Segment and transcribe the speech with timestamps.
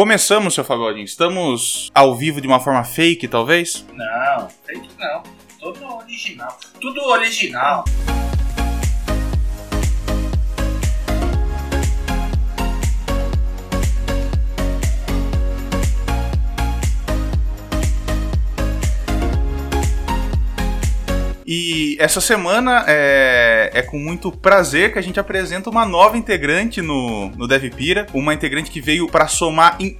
[0.00, 1.04] Começamos, seu Fagodinho.
[1.04, 3.84] Estamos ao vivo de uma forma fake, talvez?
[3.92, 5.22] Não, fake não.
[5.58, 6.58] Tudo original.
[6.80, 7.84] Tudo original.
[21.52, 26.80] E essa semana é, é com muito prazer que a gente apresenta uma nova integrante
[26.80, 29.98] no, no DevPira, uma integrante que veio para somar em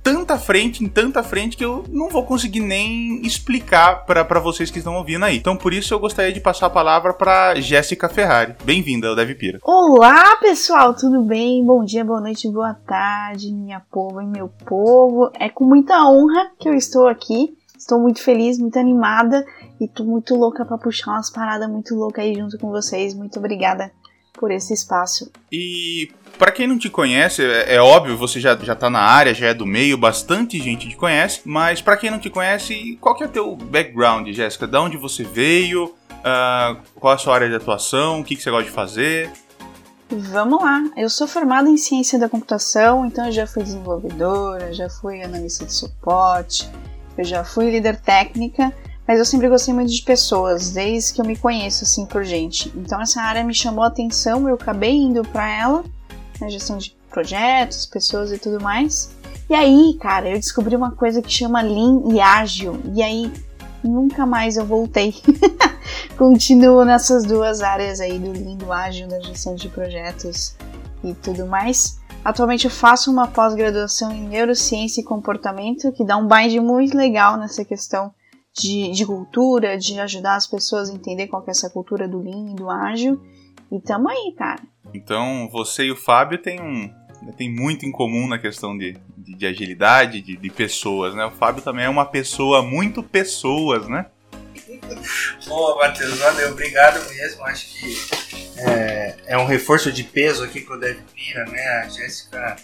[0.00, 4.78] tanta frente, em tanta frente, que eu não vou conseguir nem explicar para vocês que
[4.78, 5.36] estão ouvindo aí.
[5.36, 8.54] Então, por isso, eu gostaria de passar a palavra para Jéssica Ferrari.
[8.62, 9.58] Bem-vinda ao DevPira.
[9.64, 11.64] Olá, pessoal, tudo bem?
[11.64, 15.32] Bom dia, boa noite, boa tarde, minha povo e meu povo.
[15.34, 17.56] É com muita honra que eu estou aqui.
[17.82, 19.44] Estou muito feliz, muito animada
[19.80, 23.12] e tô muito louca para puxar umas paradas muito loucas aí junto com vocês.
[23.12, 23.90] Muito obrigada
[24.34, 25.28] por esse espaço.
[25.50, 29.34] E para quem não te conhece, é, é, óbvio, você já, já tá na área,
[29.34, 33.16] já é do meio, bastante gente te conhece, mas para quem não te conhece, qual
[33.16, 34.64] que é o teu background, Jéssica?
[34.64, 35.86] Da onde você veio?
[35.86, 38.20] Uh, qual é a sua área de atuação?
[38.20, 39.28] O que, que você gosta de fazer?
[40.08, 40.84] Vamos lá.
[40.96, 45.64] Eu sou formada em ciência da computação, então eu já fui desenvolvedora, já fui analista
[45.64, 46.70] de suporte,
[47.16, 48.72] eu já fui líder técnica
[49.06, 52.72] mas eu sempre gostei muito de pessoas, desde que eu me conheço assim por gente.
[52.76, 55.84] Então essa área me chamou a atenção, eu acabei indo para ela,
[56.40, 59.10] na gestão de projetos, pessoas e tudo mais.
[59.50, 62.80] E aí, cara, eu descobri uma coisa que chama Lean e Ágil.
[62.94, 63.30] E aí,
[63.82, 65.14] nunca mais eu voltei.
[66.16, 70.56] Continuo nessas duas áreas aí do Lean, do Ágil, da gestão de projetos
[71.04, 71.98] e tudo mais.
[72.24, 77.36] Atualmente eu faço uma pós-graduação em Neurociência e Comportamento, que dá um bind muito legal
[77.36, 78.14] nessa questão
[78.56, 82.52] de, de cultura, de ajudar as pessoas a entender qual é essa cultura do Lean
[82.52, 83.20] e do ágil.
[83.70, 84.62] E tamo aí, cara.
[84.94, 86.90] Então você e o Fábio têm um,
[87.36, 91.24] tem muito em comum na questão de, de, de agilidade, de, de, pessoas, né?
[91.24, 94.06] O Fábio também é uma pessoa muito pessoas, né?
[95.46, 97.44] Boa, Matheus, valeu, obrigado mesmo.
[97.44, 97.96] Acho que
[98.58, 101.66] é, é um reforço de peso aqui pro DevPira, né?
[101.84, 102.56] A Jéssica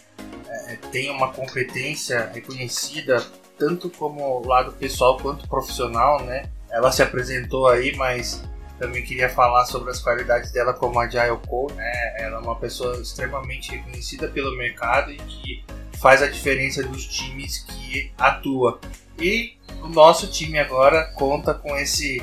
[0.48, 3.24] é, tem uma competência reconhecida
[3.58, 6.48] tanto como lado pessoal quanto profissional, né?
[6.70, 8.42] Ela se apresentou aí, mas
[8.78, 12.14] também queria falar sobre as qualidades dela como Agile Coach, né?
[12.18, 15.64] Ela é uma pessoa extremamente reconhecida pelo mercado e que
[15.98, 18.80] faz a diferença dos times que atua.
[19.18, 22.22] E o nosso time agora conta com esse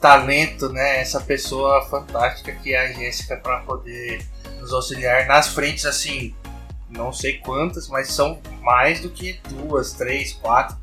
[0.00, 1.00] talento, né?
[1.00, 4.24] Essa pessoa fantástica que é a Jéssica para poder
[4.60, 6.34] nos auxiliar nas frentes assim
[6.96, 10.76] não sei quantas, mas são mais do que duas, três, quatro.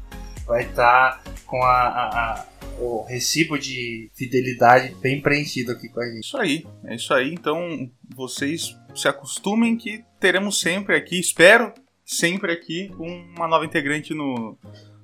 [0.46, 2.46] Vai estar tá com a, a, a,
[2.80, 6.26] o recibo de fidelidade bem preenchido aqui com a gente.
[6.26, 7.34] Isso aí, é isso aí.
[7.34, 11.74] Então vocês se acostumem que teremos sempre aqui, espero
[12.06, 14.58] sempre aqui, uma nova integrante no,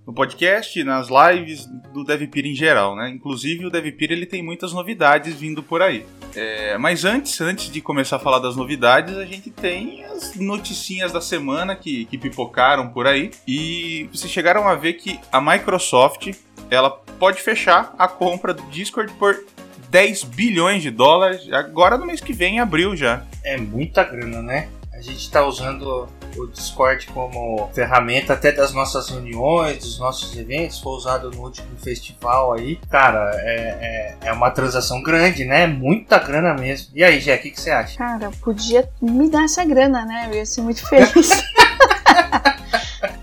[0.08, 3.10] no podcast, nas lives do DevPeer em geral, né?
[3.10, 6.06] Inclusive o DevPeer ele tem muitas novidades vindo por aí.
[6.34, 11.12] É, mas antes, antes de começar a falar das novidades, a gente tem as noticinhas
[11.12, 13.32] da semana que, que pipocaram por aí.
[13.46, 16.32] E vocês chegaram a ver que a Microsoft
[16.72, 19.44] ela pode fechar a compra do Discord por
[19.90, 23.26] 10 bilhões de dólares agora no mês que vem, em abril já.
[23.44, 24.70] É muita grana, né?
[24.94, 26.08] A gente está usando
[26.40, 31.68] o Discord como ferramenta até das nossas reuniões, dos nossos eventos, foi usado no último
[31.78, 32.80] festival aí.
[32.90, 35.68] Cara, é, é, é uma transação grande, né?
[35.68, 36.90] Muita grana mesmo.
[36.94, 37.98] E aí, Jé, o que, que você acha?
[37.98, 40.28] Cara, podia me dar essa grana, né?
[40.30, 41.30] Eu ia ser muito feliz.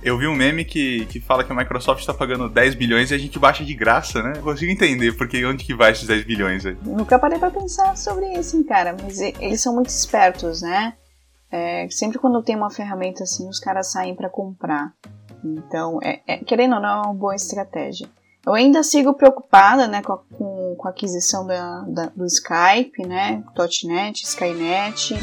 [0.05, 3.15] Eu vi um meme que, que fala que a Microsoft está pagando 10 bilhões e
[3.15, 4.35] a gente baixa de graça, né?
[4.37, 6.77] Eu consigo entender porque onde que vai esses 10 bilhões aí.
[6.83, 10.93] Nunca parei pra pensar sobre isso, cara, mas eles são muito espertos, né?
[11.51, 14.93] É, sempre quando tem uma ferramenta assim, os caras saem para comprar.
[15.45, 18.09] Então, é, é, querendo ou não, é uma boa estratégia.
[18.47, 23.07] Eu ainda sigo preocupada né, com, a, com, com a aquisição da, da, do Skype,
[23.07, 23.43] né?
[23.85, 25.15] .NET, Skynet,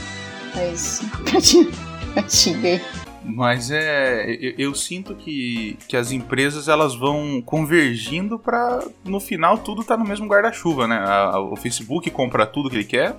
[0.55, 1.01] mas
[2.17, 2.81] antiga.
[3.23, 9.59] Mas é, eu, eu, sinto que, que as empresas elas vão convergindo para no final
[9.59, 10.95] tudo tá no mesmo guarda-chuva, né?
[10.95, 13.15] A, a, o Facebook compra tudo que ele quer,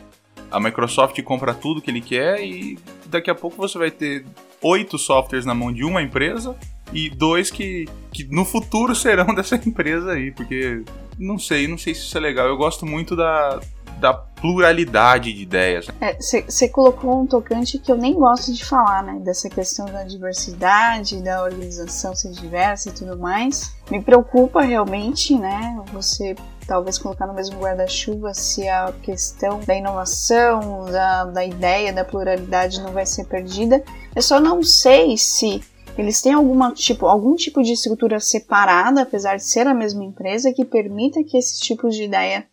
[0.52, 4.24] a Microsoft compra tudo que ele quer e daqui a pouco você vai ter
[4.60, 6.56] oito softwares na mão de uma empresa
[6.92, 10.82] e dois que, que no futuro serão dessa empresa aí, porque
[11.18, 12.46] não sei, não sei se isso é legal.
[12.46, 13.60] Eu gosto muito da,
[13.98, 15.86] da pluralidade de ideias.
[16.18, 19.20] Você é, colocou um tocante que eu nem gosto de falar, né?
[19.20, 23.74] Dessa questão da diversidade, da organização ser diversa e tudo mais.
[23.90, 25.80] Me preocupa realmente, né?
[25.92, 26.34] Você
[26.66, 32.80] talvez colocar no mesmo guarda-chuva se a questão da inovação, da, da ideia, da pluralidade
[32.80, 33.82] não vai ser perdida.
[34.14, 35.62] Eu só não sei se
[35.96, 40.52] eles têm alguma tipo, algum tipo de estrutura separada, apesar de ser a mesma empresa,
[40.52, 42.46] que permita que esses tipos de ideia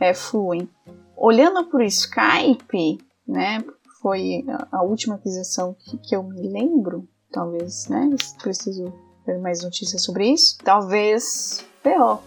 [0.00, 0.68] é, fluem.
[1.16, 2.98] Olhando o Skype,
[3.28, 3.62] né,
[4.00, 8.08] foi a última aquisição que, que eu me lembro, talvez, né,
[8.42, 8.92] preciso
[9.26, 12.22] ver mais notícias sobre isso, talvez ferrou.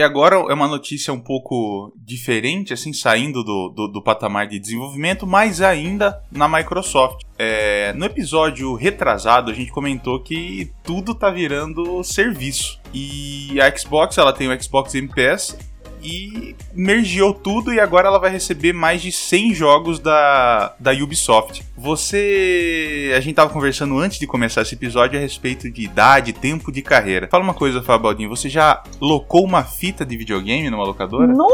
[0.00, 4.58] E agora é uma notícia um pouco diferente, assim, saindo do, do, do patamar de
[4.58, 7.22] desenvolvimento, mas ainda na Microsoft.
[7.36, 12.80] É, no episódio retrasado, a gente comentou que tudo tá virando serviço.
[12.94, 15.58] E a Xbox, ela tem o Xbox Game Pass,
[16.02, 21.64] e mergeou tudo e agora ela vai receber mais de 100 jogos da, da Ubisoft.
[21.76, 23.12] Você.
[23.16, 26.82] A gente tava conversando antes de começar esse episódio a respeito de idade, tempo de
[26.82, 27.28] carreira.
[27.28, 31.26] Fala uma coisa, Fabaldinho, você já locou uma fita de videogame numa locadora?
[31.26, 31.48] Não!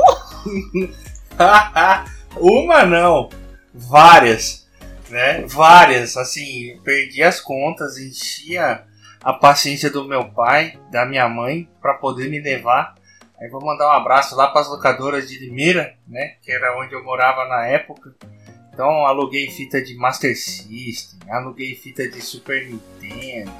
[2.36, 3.28] uma não,
[3.74, 4.66] várias,
[5.10, 5.44] né?
[5.46, 8.84] Várias, assim, perdi as contas, enchia
[9.22, 12.94] a paciência do meu pai, da minha mãe, para poder me levar
[13.40, 16.36] Aí vou mandar um abraço lá para as locadoras de Limeira, né?
[16.42, 18.14] Que era onde eu morava na época.
[18.72, 23.52] Então aluguei fita de Master System, aluguei fita de Super Nintendo.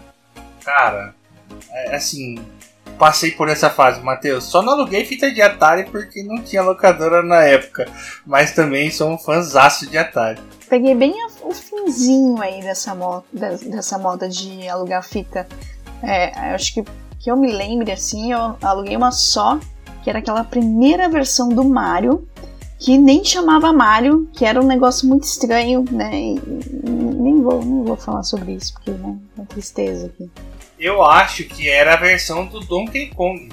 [0.64, 1.14] Cara,
[1.70, 2.36] é, assim,
[2.98, 4.44] passei por essa fase, Matheus.
[4.44, 7.86] Só não aluguei fita de Atari porque não tinha locadora na época.
[8.26, 10.40] Mas também sou um fãzaço de Atari.
[10.68, 15.46] Peguei bem o finzinho aí dessa moda, dessa moda de alugar fita.
[16.02, 16.84] É, acho que
[17.26, 19.58] que eu me lembre assim, eu aluguei uma só,
[20.04, 22.24] que era aquela primeira versão do Mario,
[22.78, 26.14] que nem chamava Mario, que era um negócio muito estranho, né?
[26.14, 26.40] E,
[26.88, 30.30] nem vou, nem vou falar sobre isso, porque né, é uma tristeza aqui.
[30.78, 33.48] Eu acho que era a versão do Donkey Kong,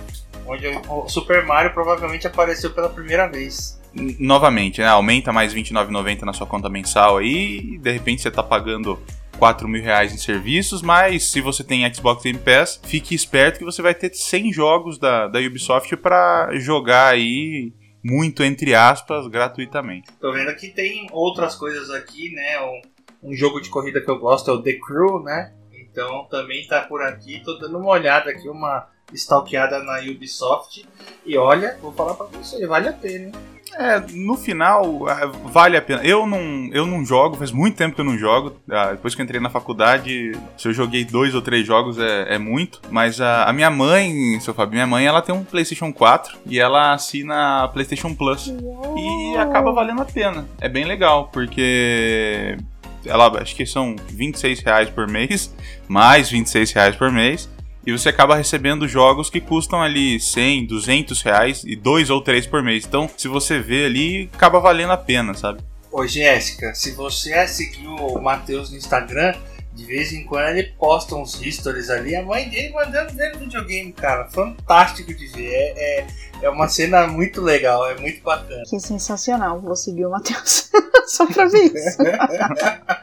[0.46, 3.82] onde o Super Mario provavelmente apareceu pela primeira vez
[4.20, 4.88] novamente, né?
[4.88, 9.00] Aumenta mais R$29,90 na sua conta mensal aí, e de repente você tá pagando
[9.38, 13.66] 4 mil reais em serviços, mas se você tem Xbox Game Pass, fique esperto que
[13.66, 20.12] você vai ter 100 jogos da, da Ubisoft para jogar aí muito entre aspas gratuitamente.
[20.20, 22.60] Tô vendo que tem outras coisas aqui, né?
[22.62, 25.54] Um, um, jogo de corrida que eu gosto é o The Crew, né?
[25.72, 27.42] Então também tá por aqui.
[27.44, 30.86] Tô dando uma olhada aqui, uma stalkeada na Ubisoft.
[31.26, 33.53] E olha, vou falar pra você, vale a pena, hein?
[33.78, 36.04] É, no final, é, vale a pena.
[36.04, 38.56] Eu não, eu não jogo, faz muito tempo que eu não jogo.
[38.70, 42.36] Ah, depois que eu entrei na faculdade, se eu joguei dois ou três jogos é,
[42.36, 42.82] é muito.
[42.90, 46.60] Mas a, a, minha mãe, seu Fábio, minha mãe, ela tem um PlayStation 4 e
[46.60, 48.48] ela assina a PlayStation Plus.
[48.48, 48.98] Uou.
[48.98, 50.46] E acaba valendo a pena.
[50.62, 52.58] É bem legal, porque
[53.06, 55.54] ela acho que são 26 reais por mês,
[55.88, 57.50] mais 26 reais por mês
[57.86, 62.48] e você acaba recebendo jogos que custam ali 100, 200 reais e dois ou três
[62.48, 62.86] por mês.
[62.86, 65.62] Então, se você vê ali, acaba valendo a pena, sabe?
[65.92, 69.36] Ô Jéssica, se você seguir o Matheus no Instagram,
[69.74, 73.46] de vez em quando ele posta uns stories ali, a mãe dele mandando dentro do
[73.46, 74.28] videogame, cara.
[74.30, 75.52] Fantástico de ver.
[75.52, 76.08] É, é,
[76.44, 78.64] é, uma cena muito legal, é muito bacana.
[78.70, 79.60] Que sensacional.
[79.60, 80.70] Vou seguir o Matheus
[81.08, 81.98] só pra ver isso.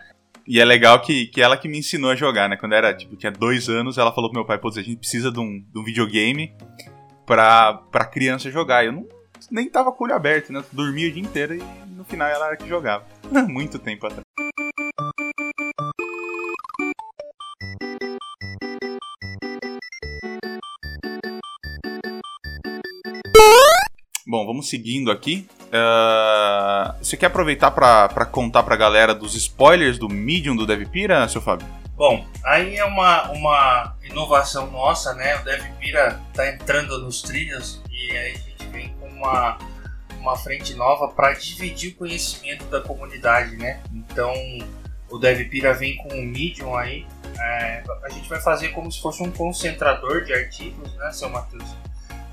[0.50, 2.56] E é legal que, que ela que me ensinou a jogar, né?
[2.56, 5.31] Quando era, tipo, tinha dois anos, ela falou pro meu pai, pô, a gente precisa
[5.31, 6.52] de um, de um videogame
[7.25, 8.85] pra, pra criança jogar.
[8.85, 9.06] Eu não,
[9.49, 10.61] nem tava com o olho aberto, né?
[10.73, 11.63] dormia o dia inteiro e
[11.94, 13.06] no final ela era que jogava.
[13.46, 14.25] Muito tempo atrás.
[24.27, 25.46] Bom, vamos seguindo aqui.
[25.70, 31.29] Uh, você quer aproveitar para contar para a galera dos spoilers do Medium do DevPira,
[31.29, 31.67] seu Fábio?
[31.94, 35.36] Bom, aí é uma, uma inovação nossa, né?
[35.36, 39.58] O DevPira está entrando nos trilhos e aí a gente vem com uma,
[40.19, 43.81] uma frente nova para dividir o conhecimento da comunidade, né?
[43.93, 44.32] Então,
[45.08, 47.06] o DevPira vem com o Medium aí.
[47.39, 51.65] É, a gente vai fazer como se fosse um concentrador de artigos, né, seu Matheus?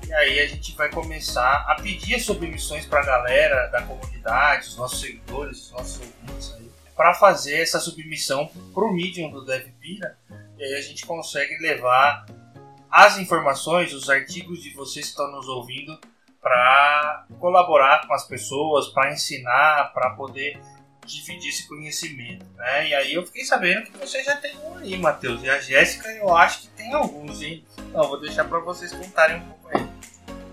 [0.08, 4.76] E aí a gente vai começar a pedir submissões para a galera da comunidade, os
[4.78, 10.16] nossos seguidores, os nossos ouvintes aí, para fazer essa submissão para o Medium do DevPira.
[10.56, 12.24] E aí a gente consegue levar
[12.90, 16.00] as informações, os artigos de vocês que estão nos ouvindo
[16.40, 20.58] para colaborar com as pessoas, para ensinar, para poder
[21.04, 22.88] dividir esse conhecimento, né?
[22.88, 25.42] E aí eu fiquei sabendo que você já tem um aí, Matheus.
[25.42, 27.62] E a Jéssica eu acho que tem alguns, hein?
[27.78, 29.97] Então, vou deixar para vocês contarem um pouco aí.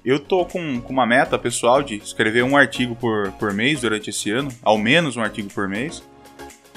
[0.06, 4.12] Eu tô com, com uma meta pessoal de escrever um artigo por, por mês durante
[4.12, 6.04] esse ano, ao menos um artigo por mês.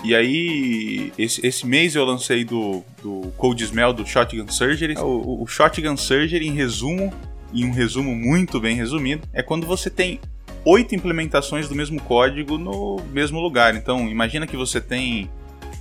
[0.02, 4.96] E aí, esse, esse mês eu lancei do, do Cold Smell do Shotgun Surgery.
[4.96, 7.12] O, o Shotgun Surgery, em resumo,
[7.52, 10.20] em um resumo muito bem resumido, é quando você tem
[10.64, 13.74] oito implementações do mesmo código no mesmo lugar.
[13.74, 15.28] Então, imagina que você tem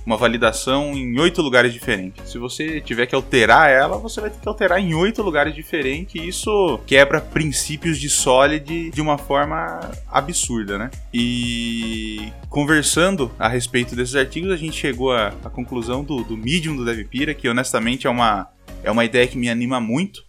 [0.08, 2.30] uma validação em oito lugares diferentes.
[2.30, 6.14] Se você tiver que alterar ela, você vai ter que alterar em oito lugares diferentes.
[6.14, 9.78] E isso quebra princípios de Solid de uma forma
[10.10, 10.90] absurda, né?
[11.12, 16.74] E conversando a respeito desses artigos, a gente chegou à, à conclusão do, do Medium
[16.74, 18.48] do DevPira, que honestamente é uma,
[18.82, 20.22] é uma ideia que me anima muito,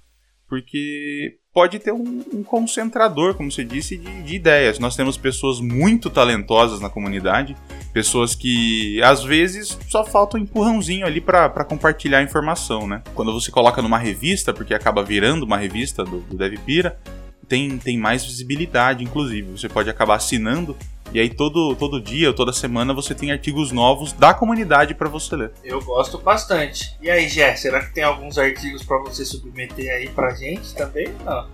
[0.50, 4.80] porque pode ter um, um concentrador, como você disse, de, de, ideias.
[4.80, 7.54] Nós temos pessoas muito talentosas na comunidade,
[7.92, 13.02] pessoas que às vezes só falta um empurrãozinho ali para compartilhar informação, né?
[13.14, 16.98] Quando você coloca numa revista, porque acaba virando uma revista do, do DevPira,
[17.46, 19.52] tem, tem mais visibilidade, inclusive.
[19.52, 20.78] Você pode acabar assinando
[21.12, 25.10] e aí todo, todo dia ou toda semana você tem artigos novos da comunidade para
[25.10, 25.52] você ler.
[25.64, 26.96] Eu gosto bastante.
[27.02, 31.08] E aí, Gé, será que tem alguns artigos para você submeter aí pra gente também?
[31.26, 31.48] Não.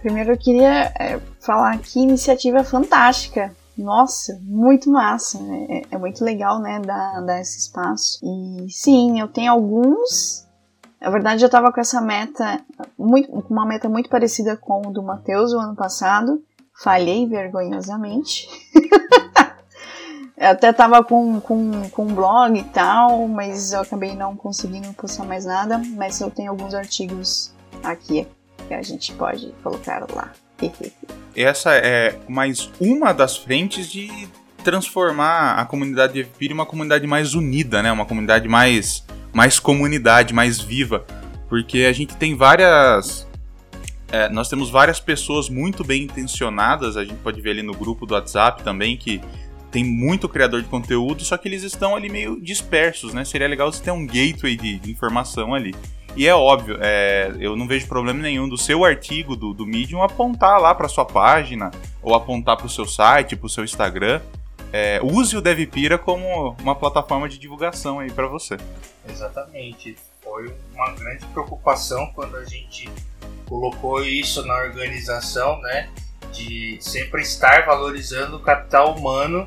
[0.00, 3.54] Primeiro eu queria é, falar que iniciativa fantástica.
[3.76, 5.38] Nossa, muito massa.
[5.68, 8.18] É, é, muito legal, né, dar, dar esse espaço.
[8.22, 10.46] E sim, eu tenho alguns.
[11.00, 12.60] Na verdade, eu estava com essa meta,
[12.96, 16.42] muito, uma meta muito parecida com o do Matheus o ano passado.
[16.74, 18.48] Falhei vergonhosamente.
[20.36, 24.92] eu até tava com, com, com um blog e tal, mas eu acabei não conseguindo
[24.94, 25.80] postar mais nada.
[25.96, 27.52] Mas eu tenho alguns artigos
[27.82, 28.26] aqui
[28.66, 30.32] que a gente pode colocar lá.
[31.34, 34.28] Essa é mais uma das frentes de
[34.62, 37.90] transformar a comunidade de Evpir em uma comunidade mais unida, né?
[37.90, 41.04] Uma comunidade mais, mais comunidade, mais viva.
[41.48, 43.26] Porque a gente tem várias
[44.12, 48.04] é, nós temos várias pessoas muito bem intencionadas, a gente pode ver ali no grupo
[48.04, 49.22] do WhatsApp também, que
[49.70, 53.24] tem muito criador de conteúdo, só que eles estão ali meio dispersos, né?
[53.24, 55.74] Seria legal você ter um gateway de, de informação ali.
[56.14, 60.02] E é óbvio, é, eu não vejo problema nenhum do seu artigo do, do Medium
[60.02, 61.70] apontar lá para sua página,
[62.02, 64.20] ou apontar para o seu site, para o seu Instagram.
[64.70, 68.58] É, use o DevPira como uma plataforma de divulgação aí para você.
[69.08, 69.96] Exatamente.
[70.22, 72.90] Foi uma grande preocupação quando a gente
[73.52, 75.90] colocou isso na organização, né?
[76.32, 79.44] De sempre estar valorizando o capital humano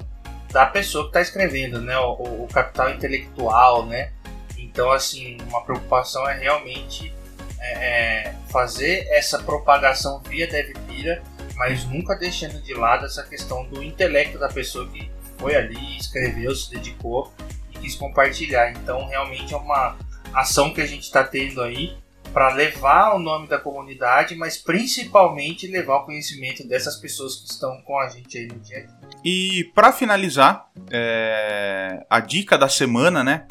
[0.51, 1.97] da pessoa que está escrevendo, né?
[1.97, 4.11] O, o, capital intelectual, né?
[4.59, 7.11] Então, assim, uma preocupação é realmente
[7.59, 11.23] é, é fazer essa propagação via DevPira,
[11.55, 15.09] mas nunca deixando de lado essa questão do intelecto da pessoa que
[15.39, 17.33] foi ali, escreveu, se dedicou
[17.73, 18.69] e quis compartilhar.
[18.69, 19.97] Então, realmente é uma
[20.31, 21.97] ação que a gente está tendo aí
[22.35, 27.81] para levar o nome da comunidade, mas principalmente levar o conhecimento dessas pessoas que estão
[27.85, 29.09] com a gente aí no dia a dia.
[29.23, 32.05] E para finalizar, é...
[32.09, 33.47] a dica da semana, né?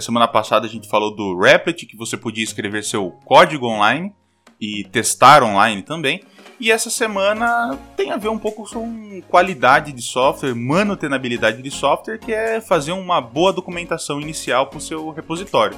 [0.00, 4.14] Semana passada a gente falou do Replit, que você podia escrever seu código online
[4.58, 6.22] e testar online também.
[6.58, 12.18] E essa semana tem a ver um pouco com qualidade de software, manutenabilidade de software,
[12.18, 15.76] que é fazer uma boa documentação inicial para o seu repositório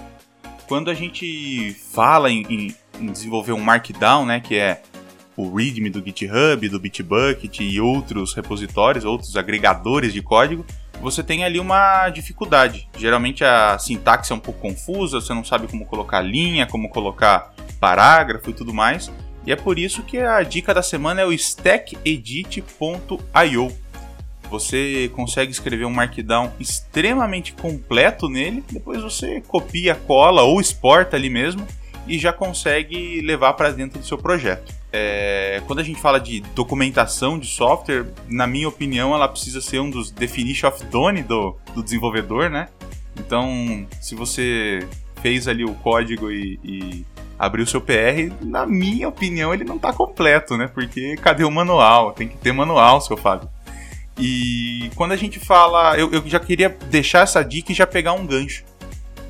[0.67, 4.83] quando a gente fala em, em, em, desenvolver um Markdown, né, que é
[5.37, 10.65] o README do GitHub, do Bitbucket e outros repositórios, outros agregadores de código,
[11.01, 12.89] você tem ali uma dificuldade.
[12.97, 17.53] Geralmente a sintaxe é um pouco confusa, você não sabe como colocar linha, como colocar
[17.81, 19.13] parágrafo e tudo mais.
[19.47, 22.65] E é por isso que a dica da semana é o stackedit.io.
[24.51, 31.29] Você consegue escrever um Markdown extremamente completo nele, depois você copia, cola ou exporta ali
[31.29, 31.67] mesmo
[32.07, 34.73] e já consegue levar para dentro do seu projeto.
[34.93, 39.81] É, quando a gente fala de documentação de software, na minha opinião, ela precisa ser
[39.81, 42.69] um dos definition of done do, do desenvolvedor, né?
[43.19, 44.87] Então, se você
[45.21, 47.05] fez ali o código e, e
[47.39, 50.69] abriu seu PR, na minha opinião, ele não está completo, né?
[50.69, 52.13] Porque cadê o manual?
[52.13, 53.49] Tem que ter manual, seu Fábio.
[54.19, 58.13] E quando a gente fala, eu, eu já queria deixar essa dica e já pegar
[58.13, 58.65] um gancho.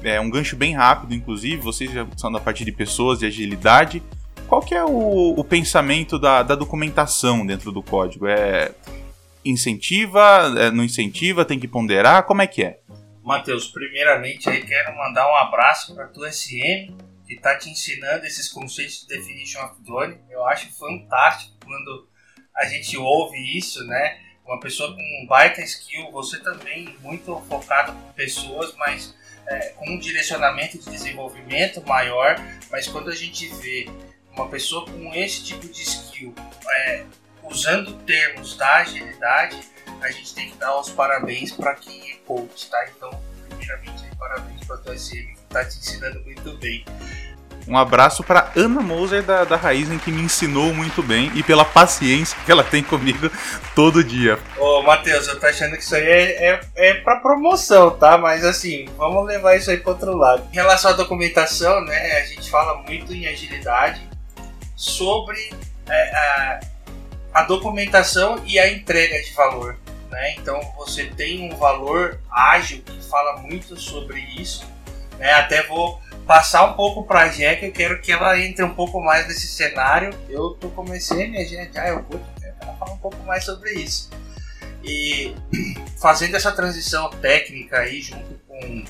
[0.02, 1.56] É um gancho bem rápido, inclusive.
[1.56, 4.02] Vocês já são da parte de pessoas e agilidade.
[4.46, 8.26] Qual que é o, o pensamento da, da, documentação dentro do código?
[8.26, 8.72] É
[9.42, 12.24] incentiva, é, não incentiva, tem que ponderar?
[12.24, 12.80] Como é que é?
[13.22, 16.94] Matheus, primeiramente aí quero mandar um abraço para tua SM,
[17.26, 20.18] que está te ensinando esses conceitos de definition of done.
[20.30, 22.06] Eu acho fantástico quando
[22.54, 24.18] a gente ouve isso, né?
[24.44, 29.14] Uma pessoa com um baita skill, você também muito focado com pessoas, mas
[29.46, 32.36] é, com um direcionamento de desenvolvimento maior,
[32.70, 33.88] mas quando a gente vê
[34.32, 36.34] uma pessoa com esse tipo de skill
[36.68, 37.04] é,
[37.42, 39.58] usando termos da agilidade,
[40.00, 42.88] a gente tem que dar os parabéns para quem é coach, tá?
[42.96, 43.10] Então,
[43.48, 46.84] primeiramente, parabéns para a tua SM que está te ensinando muito bem.
[47.66, 51.64] Um abraço para Ana Moser da, da Raizen, que me ensinou muito bem e pela
[51.64, 53.30] paciência que ela tem comigo
[53.74, 54.38] todo dia.
[54.58, 58.18] Ô, Matheus, eu tô achando que isso aí é, é, é pra promoção, tá?
[58.18, 60.46] Mas assim, vamos levar isso aí pro outro lado.
[60.52, 64.00] Em relação à documentação, né, a gente fala muito em agilidade
[64.76, 65.50] sobre
[65.88, 66.60] é, a,
[67.32, 69.78] a documentação e a entrega de valor.
[70.10, 70.34] Né?
[70.36, 74.64] Então você tem um valor ágil que fala muito sobre isso.
[75.18, 75.32] Né?
[75.32, 79.00] Até vou passar um pouco para a Jack, eu quero que ela entre um pouco
[79.00, 80.10] mais nesse cenário.
[80.28, 82.20] Eu tô comecei minha gente já, eu vou
[82.78, 84.10] falar um pouco mais sobre isso.
[84.82, 85.34] E
[86.00, 88.84] fazendo essa transição técnica aí junto com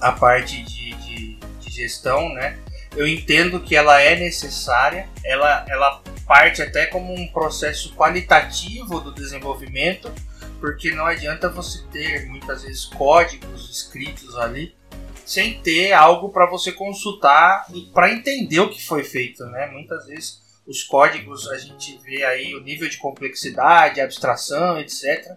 [0.00, 2.56] a parte de, de, de gestão, né?
[2.96, 9.12] Eu entendo que ela é necessária, ela, ela parte até como um processo qualitativo do
[9.12, 10.12] desenvolvimento,
[10.60, 14.74] porque não adianta você ter muitas vezes códigos escritos ali
[15.24, 19.68] sem ter algo para você consultar para entender o que foi feito, né?
[19.72, 25.36] Muitas vezes os códigos a gente vê aí o nível de complexidade, abstração, etc.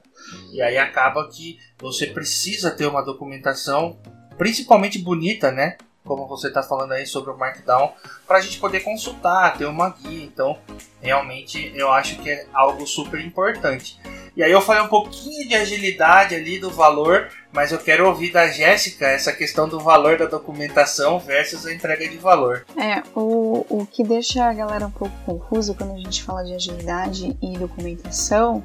[0.51, 3.99] E aí acaba que você precisa ter uma documentação
[4.37, 5.77] principalmente bonita, né?
[6.03, 7.93] Como você está falando aí sobre o Markdown,
[8.25, 10.23] para a gente poder consultar, ter uma guia.
[10.23, 10.57] Então,
[11.01, 13.99] realmente eu acho que é algo super importante.
[14.37, 18.31] E aí eu falei um pouquinho de agilidade ali do valor, mas eu quero ouvir
[18.31, 22.63] da Jéssica essa questão do valor da documentação versus a entrega de valor.
[22.77, 26.53] É, o, o que deixa a galera um pouco confusa quando a gente fala de
[26.53, 28.63] agilidade e documentação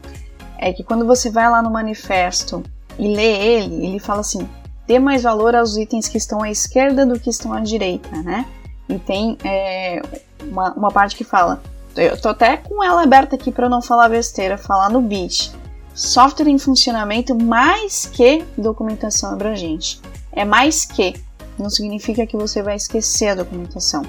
[0.59, 2.63] é que quando você vai lá no manifesto
[2.99, 4.47] e lê ele, ele fala assim:
[4.87, 8.45] dê mais valor aos itens que estão à esquerda do que estão à direita, né?
[8.91, 10.03] E tem é,
[10.43, 11.63] uma, uma parte que fala.
[11.97, 15.62] Eu tô até com ela aberta aqui para não falar besteira, falar no bit
[15.95, 20.01] software em funcionamento mais que documentação abrangente.
[20.33, 21.15] É mais que,
[21.59, 24.03] não significa que você vai esquecer a documentação.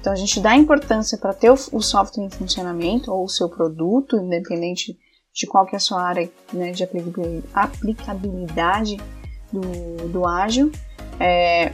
[0.00, 4.16] Então a gente dá importância para ter o software em funcionamento ou o seu produto,
[4.16, 4.98] independente
[5.32, 6.84] de qual que é a sua área né, de
[7.54, 8.98] aplicabilidade
[9.52, 10.70] do, do ágil,
[11.18, 11.72] é,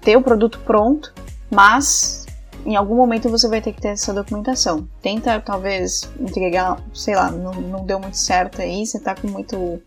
[0.00, 1.12] ter o produto pronto,
[1.50, 2.27] mas
[2.64, 4.88] em algum momento você vai ter que ter essa documentação.
[5.00, 9.80] Tenta, talvez, entregar, sei lá, não, não deu muito certo aí, você tá com muito.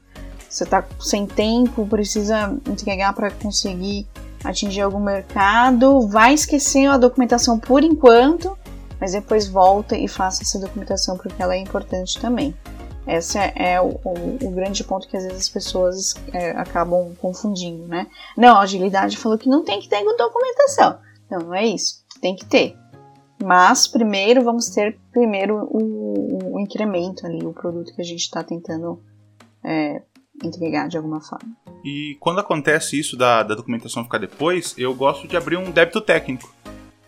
[0.49, 4.05] Você tá sem tempo, precisa entregar para conseguir
[4.43, 8.57] atingir algum mercado, vai esquecer a documentação por enquanto,
[8.99, 12.53] mas depois volta e faça essa documentação porque ela é importante também.
[13.07, 17.88] Esse é, o, o, o, grande ponto que às vezes as pessoas é, acabam confundindo,
[17.88, 18.07] né?
[18.38, 20.99] Não, a agilidade falou que não tem que ter documentação.
[21.29, 22.77] Não, não é isso tem que ter.
[23.43, 28.43] Mas primeiro vamos ter primeiro o, o incremento ali, o produto que a gente está
[28.43, 29.01] tentando
[29.63, 30.03] é,
[30.43, 31.55] entregar de alguma forma.
[31.84, 35.99] E quando acontece isso da, da documentação ficar depois, eu gosto de abrir um débito
[36.01, 36.53] técnico.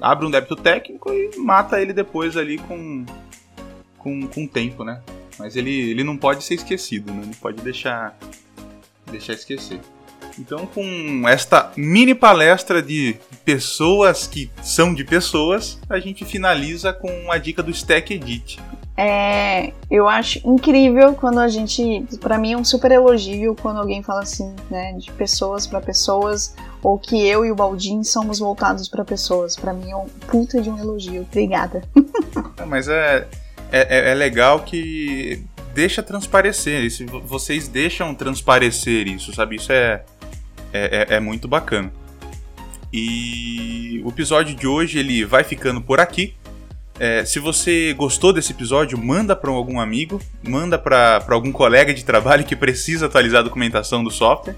[0.01, 3.05] Abre um débito técnico e mata ele depois ali com,
[3.97, 5.01] com, com tempo, né?
[5.37, 7.21] Mas ele, ele não pode ser esquecido, né?
[7.25, 8.17] Não pode deixar,
[9.09, 9.79] deixar esquecer.
[10.39, 13.15] Então, com esta mini palestra de
[13.45, 18.59] pessoas que são de pessoas, a gente finaliza com a dica do Stack Edit.
[18.95, 24.03] É, eu acho incrível quando a gente, para mim é um super elogio quando alguém
[24.03, 28.87] fala assim, né, de pessoas para pessoas, ou que eu e o Baldin somos voltados
[28.87, 29.55] para pessoas.
[29.55, 31.23] Para mim é um puta de um elogio.
[31.23, 31.81] Obrigada.
[32.67, 33.27] Mas é,
[33.71, 35.43] é, é legal que
[35.73, 39.55] deixa transparecer, isso, vocês deixam transparecer isso, sabe?
[39.55, 40.03] Isso é,
[40.73, 41.91] é, é, é muito bacana.
[42.91, 46.35] E o episódio de hoje ele vai ficando por aqui.
[46.99, 52.05] É, se você gostou desse episódio, manda para algum amigo, manda para algum colega de
[52.05, 54.55] trabalho que precisa atualizar a documentação do software.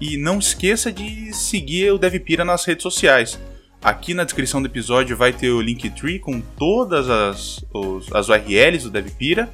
[0.00, 3.38] E não esqueça de seguir o DevPira nas redes sociais.
[3.82, 8.84] Aqui na descrição do episódio vai ter o Linktree com todas as, os, as URLs
[8.84, 9.48] do DevPira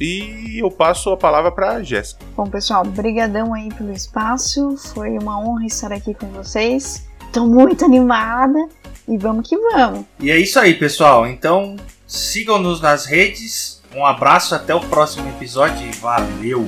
[0.00, 2.24] e eu passo a palavra para Jéssica.
[2.36, 4.76] Bom, pessoal, brigadão aí pelo espaço.
[4.94, 7.06] Foi uma honra estar aqui com vocês.
[7.26, 8.58] Estou muito animada
[9.06, 10.04] e vamos que vamos.
[10.20, 11.26] E é isso aí, pessoal.
[11.26, 13.82] Então, sigam-nos nas redes.
[13.94, 16.66] Um abraço, até o próximo episódio e valeu!